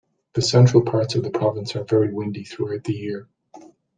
[0.33, 3.29] The central parts of the province are very windy throughout the year.